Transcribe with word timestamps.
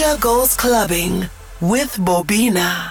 Future 0.00 0.16
Goes 0.18 0.56
Clubbing 0.56 1.28
with 1.60 1.98
Bobina. 1.98 2.89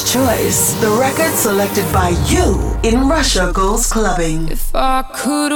choice, 0.00 0.72
the 0.80 0.88
record 0.98 1.34
selected 1.36 1.84
by 1.92 2.10
you 2.26 2.56
in 2.82 3.06
Russia 3.08 3.52
Goes 3.52 3.92
Clubbing. 3.92 4.48
If 4.48 4.74
I 4.74 5.02
could 5.12 5.52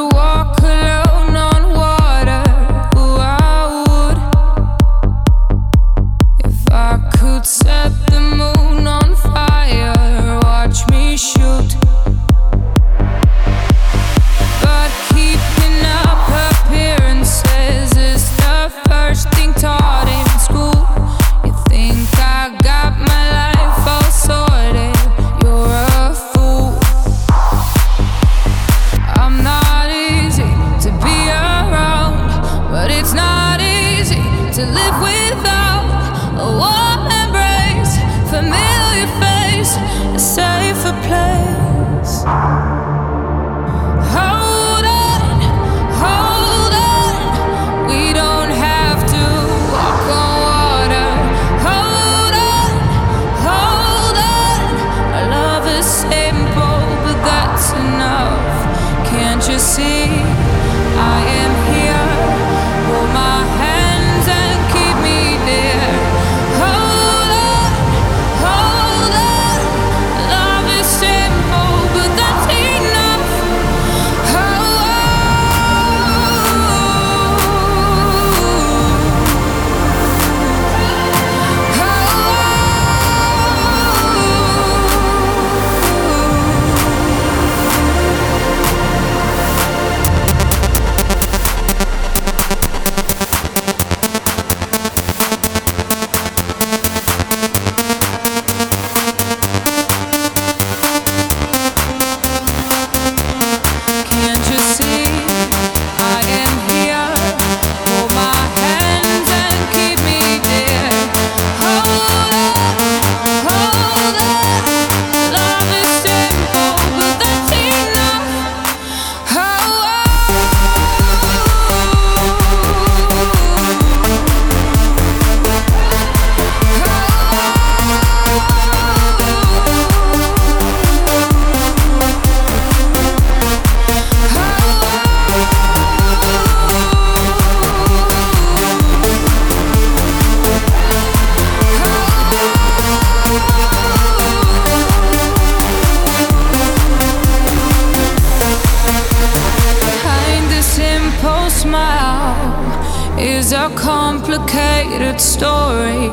a 153.56 153.74
complicated 153.74 155.18
story, 155.18 156.10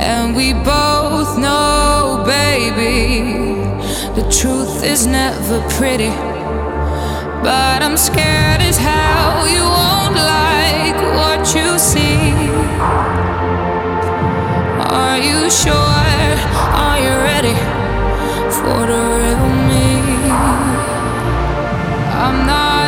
and 0.00 0.34
we 0.34 0.52
both 0.52 1.38
know, 1.38 2.22
baby, 2.26 3.32
the 4.14 4.28
truth 4.30 4.82
is 4.82 5.06
never 5.06 5.60
pretty. 5.70 6.10
But 7.42 7.82
I'm 7.82 7.96
scared 7.96 8.60
as 8.60 8.76
hell 8.76 9.46
you 9.46 9.62
won't 9.62 10.16
like 10.16 10.98
what 11.18 11.54
you 11.54 11.78
see. 11.78 12.34
Are 14.90 15.18
you 15.18 15.48
sure? 15.48 16.32
Are 16.84 16.98
you 16.98 17.14
ready 17.30 17.56
for 18.56 18.80
the 18.90 19.00
real 19.16 19.46
me? 19.68 19.86
I'm 22.24 22.46
not 22.46 22.85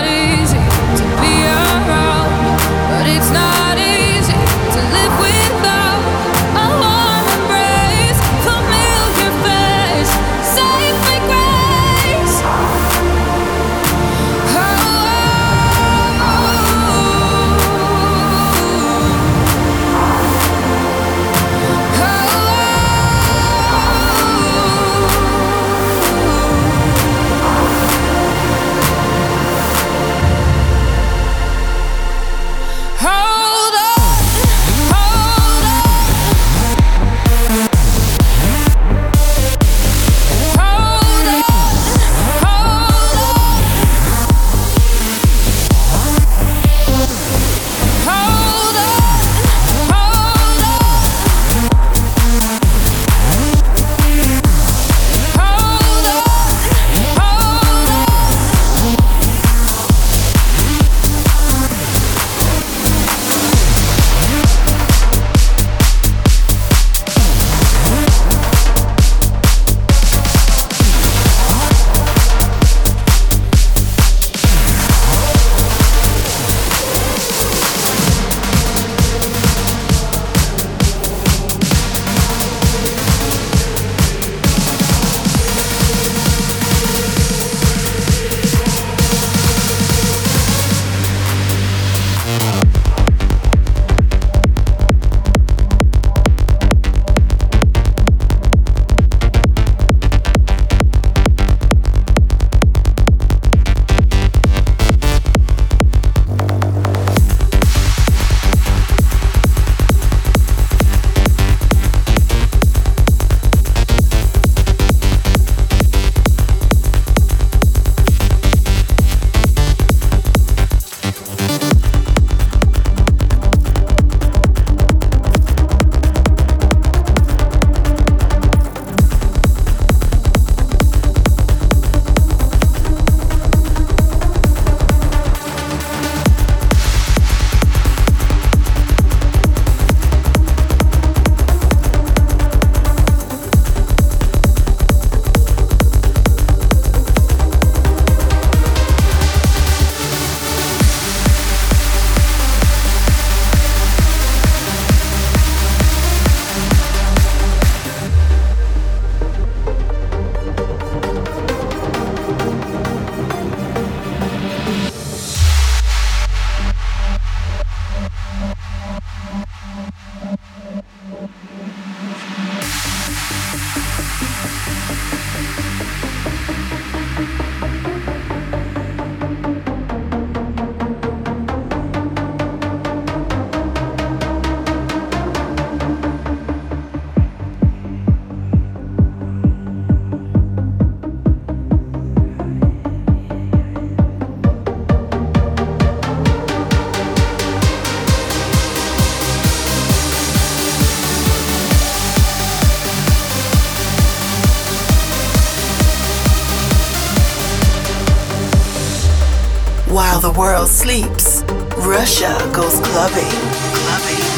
World 210.58 210.70
sleeps, 210.70 211.42
Russia 211.86 212.36
goes. 212.52 212.80
Clubbing. 212.80 213.30
Clubbing. 213.72 214.37